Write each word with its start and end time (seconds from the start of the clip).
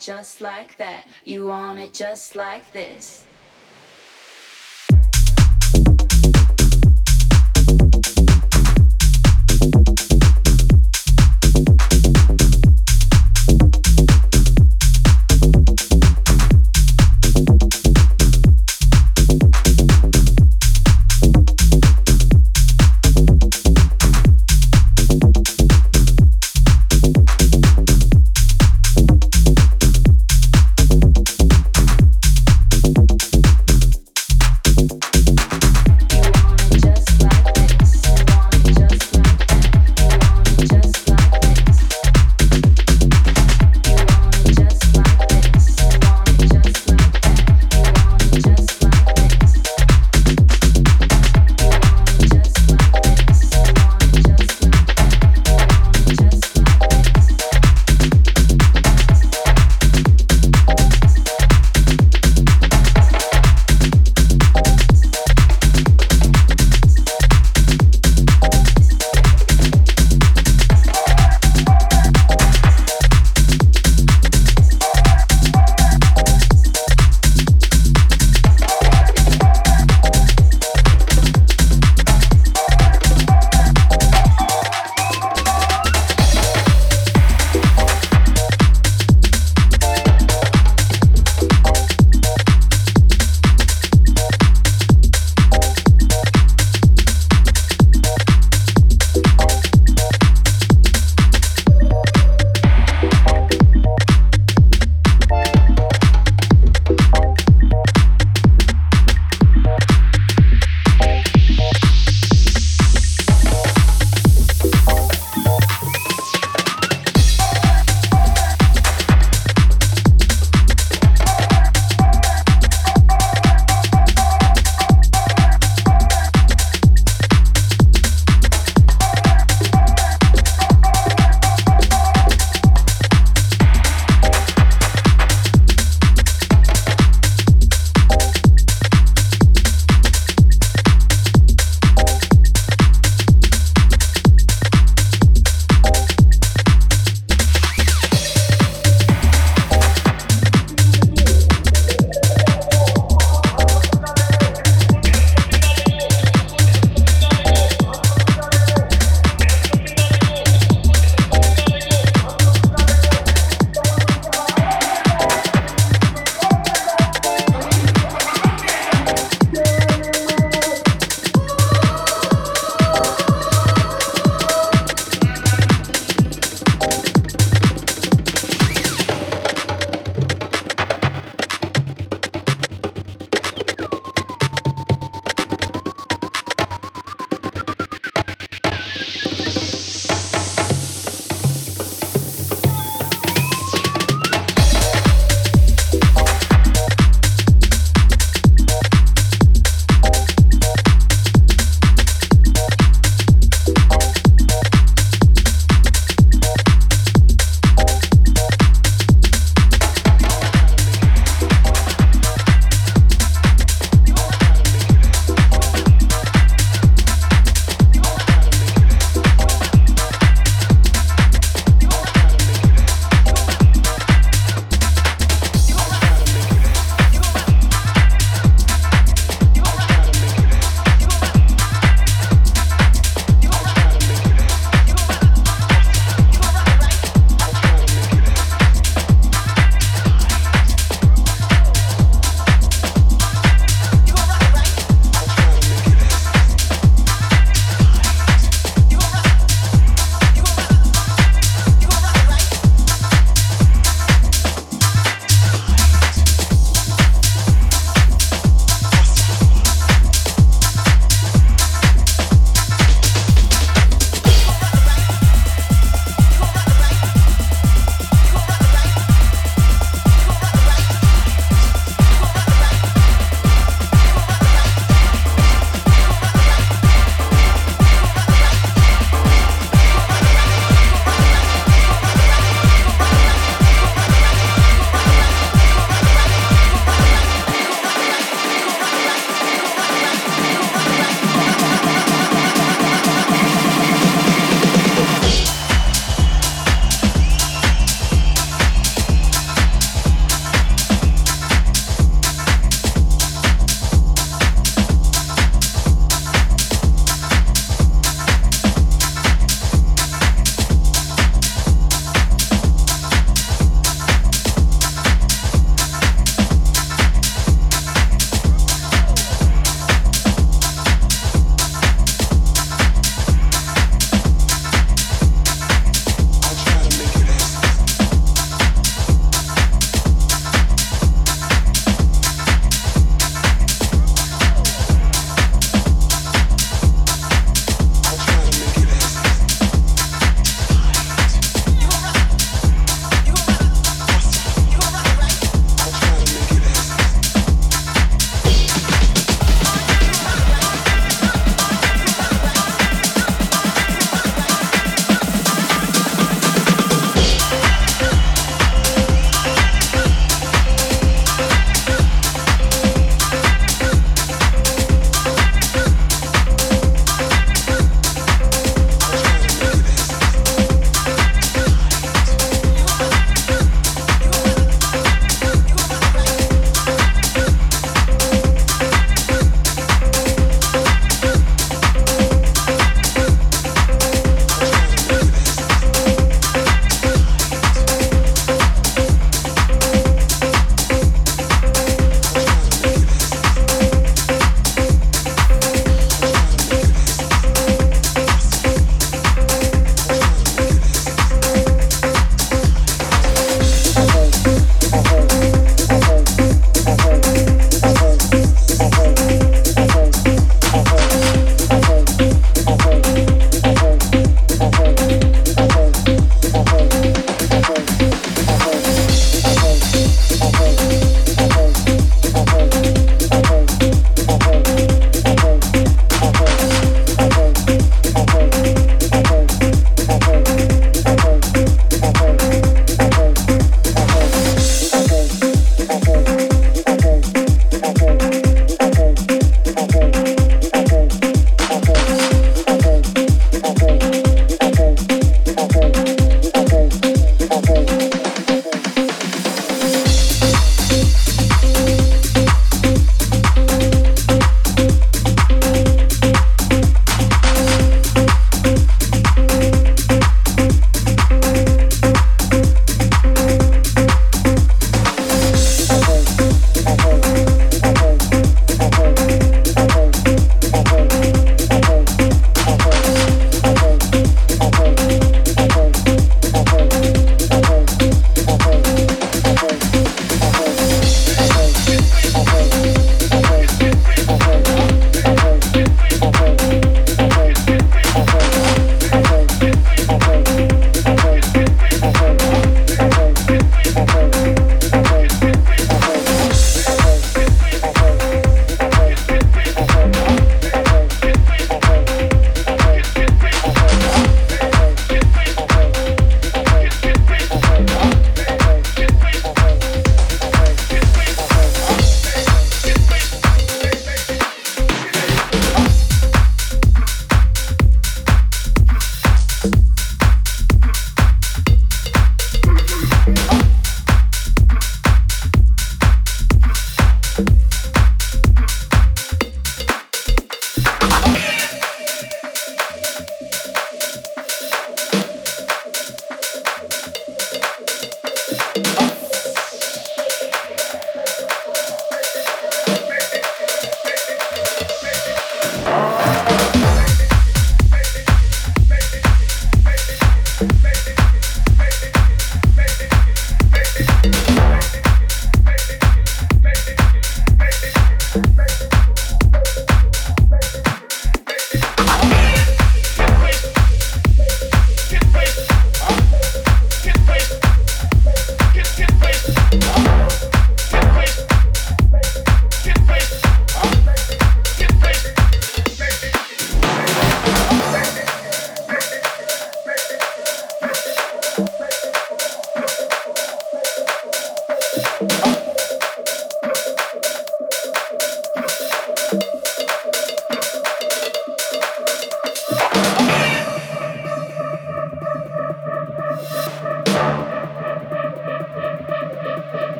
just 0.00 0.40
like 0.40 0.76
that. 0.78 1.06
You 1.24 1.46
want 1.46 1.78
it 1.78 1.92
just 1.94 2.36
like 2.36 2.72
this. 2.72 3.24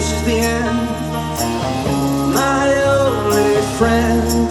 This 0.00 0.12
is 0.12 0.22
the 0.24 0.38
end, 0.38 2.32
my 2.32 2.72
only 2.84 3.60
friend, 3.76 4.48